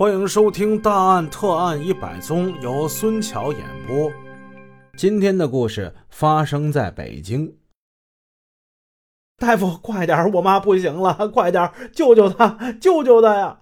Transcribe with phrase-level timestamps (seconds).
[0.00, 4.10] 欢迎收听《大案特案一百宗》，由孙桥演播。
[4.96, 7.54] 今天的故事发生在北京。
[9.36, 13.60] 大夫，快点，我妈不行了， 快点救救她，救救她呀！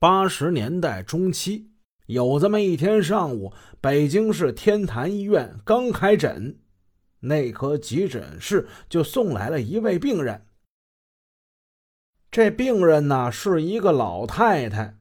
[0.00, 1.70] 八十年代中期，
[2.06, 6.58] 有这么一天上午，北京市天坛医院刚开诊，
[7.20, 10.47] 内科急诊室就送来了一位病人。
[12.30, 14.98] 这病人呢是一个老太太，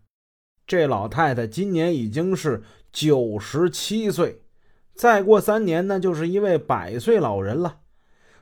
[0.65, 4.41] 这老太太今年已经是九十七岁，
[4.93, 7.79] 再过三年呢就是一位百岁老人了。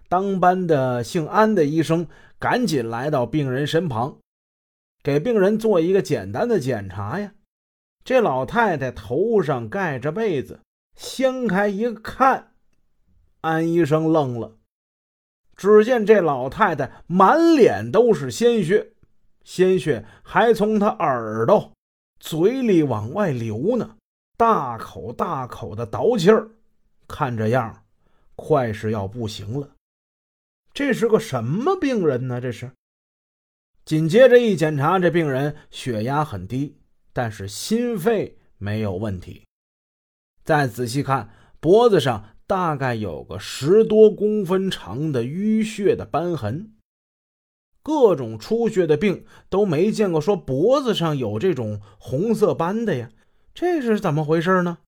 [0.07, 2.07] 当班的姓安的医生
[2.38, 4.20] 赶紧来到病人身旁，
[5.02, 7.34] 给病人做一个简单的检查呀。
[8.04, 10.59] 这老太太头上盖着被子，
[10.95, 12.52] 掀开一看，
[13.41, 14.57] 安医生愣了。
[15.55, 18.91] 只见这老太太满脸都是鲜血，
[19.44, 21.72] 鲜血还从她耳朵、
[22.20, 23.96] 嘴里往外流呢，
[24.36, 26.49] 大口大口的倒气儿，
[27.07, 27.84] 看这样，
[28.35, 29.70] 快是要不行了。
[30.74, 32.41] 这是个什么病人呢？
[32.41, 32.70] 这是。
[33.85, 36.77] 紧接着一检查，这病人血压很低，
[37.13, 39.44] 但是心肺没有问题。
[40.44, 41.29] 再仔细看，
[41.60, 42.35] 脖子上。
[42.48, 46.74] 大概有个十多公分长的淤血的斑痕，
[47.82, 53.10] 各种出血的病都没见过，说脖子上有这种红色斑的呀，
[53.54, 54.79] 这是怎么回事呢？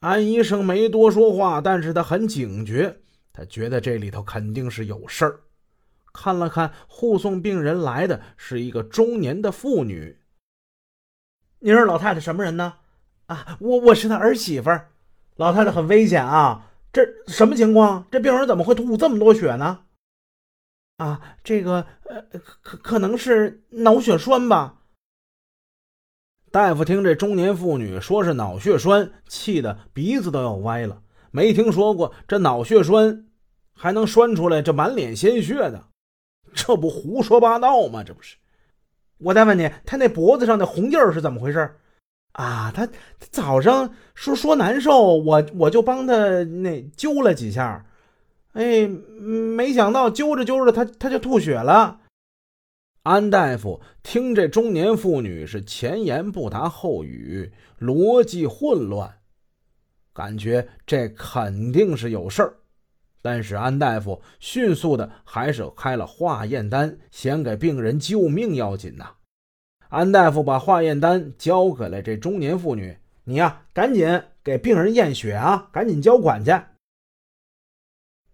[0.00, 3.00] 安医生没多说话，但是他很警觉，
[3.32, 5.40] 他觉得这里头肯定是有事儿。
[6.12, 10.18] 看了看护送病人来的是一个中年的妇女，
[11.60, 12.74] 您是老太太什么人呢？
[13.26, 14.90] 啊，我我是他儿媳妇儿。
[15.36, 16.70] 老太太很危险啊！
[16.92, 18.06] 这什么情况？
[18.10, 19.80] 这病人怎么会吐这么多血呢？
[20.98, 22.22] 啊，这个呃，
[22.62, 24.80] 可可能是脑血栓吧。
[26.50, 31.02] 大夫听这中年妇女说是脑血栓，气得鼻子都要歪了。
[31.30, 33.26] 没听说过这脑血栓
[33.74, 35.88] 还能栓出来这满脸鲜血的，
[36.52, 38.04] 这不胡说八道吗？
[38.04, 38.36] 这不是？
[39.16, 41.78] 我再问你，他那脖子上的红印是怎么回事？
[42.32, 42.88] 啊，他
[43.18, 47.84] 早上说说难受，我我就帮他那揪了几下，
[48.52, 52.00] 哎，没想到揪着揪着他他就吐血了。
[53.02, 59.18] 安大夫听这中年妇女是前言不搭后语，逻辑混乱，
[60.14, 62.54] 感觉这肯定是有事儿。
[63.20, 69.10] 但是安大夫迅速的还是开了化验单，先给病人救命要紧呐。
[69.92, 76.50] 安大夫把化验单交给了这中年妇女：“你呀，赶紧给病人验血啊，赶紧交款去。”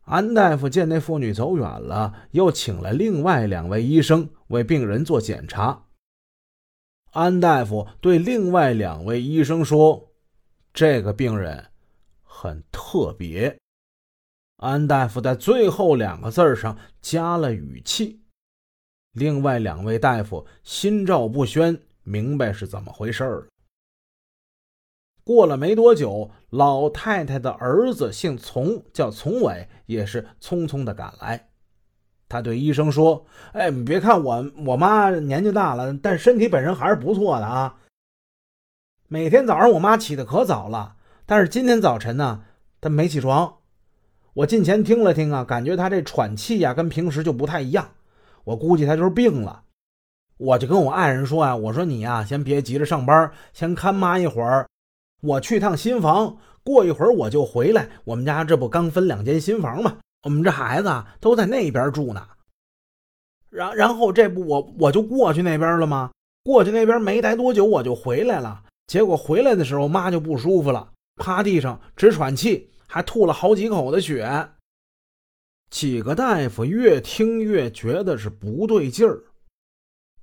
[0.07, 5.87] 安大夫见那妇女走远了，又请了另外两位医生为病人做检查。
[7.11, 10.13] 安大夫对另外两位医生说
[10.73, 11.67] ：“这个病人
[12.23, 13.59] 很特别。”
[14.63, 18.21] 安大夫在最后两个字上加了语气。
[19.13, 23.47] 另外两位大夫心照不宣，明白是怎么回事了。
[25.25, 31.49] 过了没多久，老太太的儿子姓丛，叫丛伟，也是匆匆的赶来。
[32.31, 37.79] 他对医生说：“哎，你别看我我妈年纪大了，但身体本身还是不错的啊。
[39.09, 42.45] 每天早上我妈起的可早了，但是今天早晨呢，
[42.81, 43.59] 她没起床。
[44.35, 47.91] 我近前听了听啊，感觉她这喘气呀，跟平时就不太一样。”
[48.49, 49.63] 我估计他就是病了，
[50.39, 54.67] 我就跟我爱人说啊，我说你呀，先别急着上班，先看妈一会儿，
[55.21, 57.87] 我去趟新房，过一会儿我就回来。
[58.05, 59.99] 我们家这不刚分两间新房吗？
[60.23, 62.27] 我们这孩子都在那边住呢。
[63.51, 66.11] 然然后这不我我就过去那边了吗？
[66.43, 74.49] 过去那边没待多久我就回来了，结果回来的时候妈就不舒服了，趴地上直喘气，还吐了好几口的血。
[75.71, 79.25] 几个大夫越听越觉得是不对劲儿。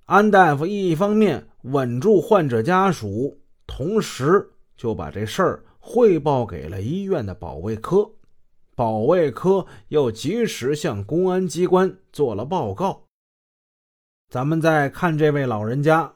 [0.06, 8.12] 安大夫一方面稳住患者家属，同时就把这事儿汇报给了医院的保卫科，
[8.76, 13.04] 保卫科又及时向公安机关做了报告。
[14.30, 16.14] 咱们再看这位老人家，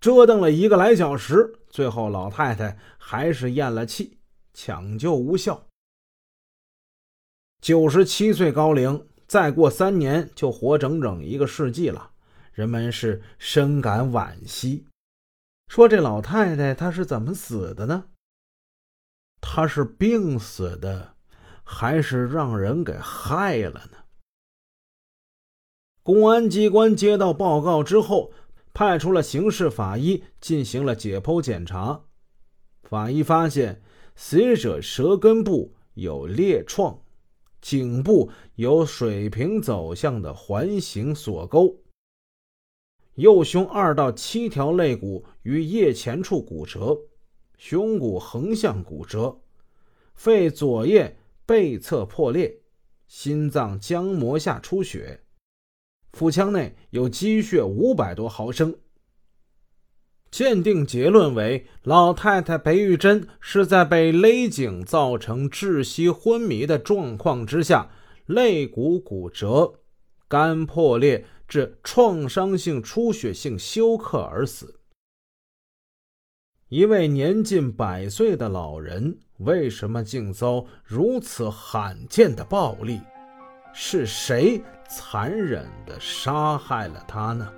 [0.00, 4.18] 折腾了一个来小时，最后老太太还是咽了气，
[4.52, 5.66] 抢救无效。
[7.60, 12.10] 九十七岁高龄，再过三年就活整整一个世纪了，
[12.52, 14.86] 人们是深感惋惜。
[15.68, 18.04] 说这老太太她是怎么死的呢？
[19.42, 21.14] 她是病死的，
[21.62, 23.98] 还是让人给害了呢？
[26.02, 28.32] 公安机关接到报告之后，
[28.72, 32.04] 派出了刑事法医进行了解剖检查。
[32.82, 33.82] 法医发现，
[34.16, 37.02] 死者舌根部有裂创，
[37.60, 41.76] 颈部有水平走向的环形锁沟，
[43.14, 46.98] 右胸二到七条肋骨于腋前处骨折，
[47.58, 49.40] 胸骨横向骨折，
[50.14, 52.60] 肺左叶背侧破裂，
[53.06, 55.22] 心脏浆膜下出血。
[56.12, 58.76] 腹腔内有积血五百多毫升。
[60.30, 67.90] 鉴定结论为：老太太裴玉珍是在被勒颈造成窒息昏迷的状况之下，
[68.26, 69.80] 肋骨骨折、
[70.28, 74.80] 肝破裂致创伤性出血性休克而死。
[76.68, 83.00] 一位年近百岁的老人，为什么竟遭如此罕见的暴力？
[83.72, 87.52] 是谁残忍地杀害了他呢？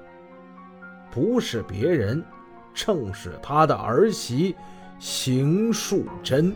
[1.10, 2.24] 不是别人，
[2.74, 4.54] 正是他的儿媳
[4.98, 6.54] 邢淑贞。